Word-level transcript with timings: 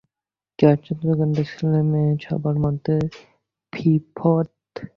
কী 0.59 0.63
আশ্চর্য 0.71 1.05
কাণ্ড, 1.19 1.37
ছেলেমেয়ে 1.51 2.11
সবার 2.25 2.55
মধ্যে 2.65 2.95
ফিফথ। 3.73 4.49